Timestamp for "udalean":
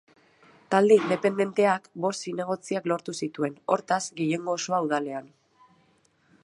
4.89-5.31